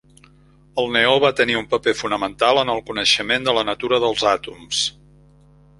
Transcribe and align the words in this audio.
El 0.83 0.87
neó 0.95 1.11
va 1.23 1.31
tenir 1.41 1.57
un 1.59 1.67
paper 1.75 1.93
fonamental 1.99 2.61
en 2.63 2.73
el 2.77 2.83
coneixement 2.89 3.47
de 3.49 3.57
la 3.61 3.67
natura 3.73 4.03
dels 4.07 4.29
àtoms. 4.33 4.83